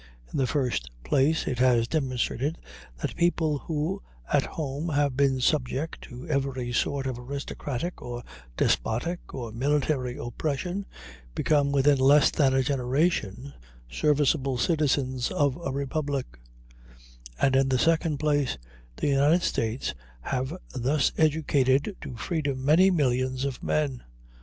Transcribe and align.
In 0.33 0.39
the 0.39 0.47
first 0.47 0.89
place, 1.03 1.45
it 1.45 1.59
has 1.59 1.87
demonstrated 1.87 2.57
that 3.03 3.15
people 3.15 3.59
who 3.59 4.01
at 4.33 4.47
home 4.47 4.89
have 4.89 5.15
been 5.15 5.39
subject 5.39 6.01
to 6.05 6.27
every 6.27 6.73
sort 6.73 7.05
of 7.05 7.19
aristocratic 7.19 8.01
or 8.01 8.23
despotic 8.57 9.31
or 9.31 9.51
military 9.51 10.17
oppression 10.17 10.87
become 11.35 11.71
within 11.71 11.99
less 11.99 12.31
than 12.31 12.51
a 12.55 12.63
generation 12.63 13.53
serviceable 13.91 14.57
citizens 14.57 15.29
of 15.29 15.55
a 15.63 15.71
republic; 15.71 16.25
and, 17.39 17.55
in 17.55 17.69
the 17.69 17.77
second 17.77 18.17
place, 18.17 18.57
the 18.95 19.07
United 19.09 19.43
States 19.43 19.93
have 20.21 20.57
thus 20.73 21.11
educated 21.15 21.95
to 22.01 22.15
freedom 22.15 22.65
many 22.65 22.89
millions 22.89 23.45
of 23.45 23.61
men. 23.61 24.01